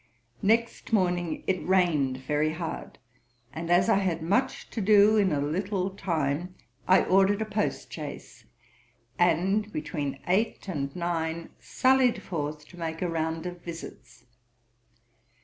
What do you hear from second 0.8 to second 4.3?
morning it rained very hard; and as I had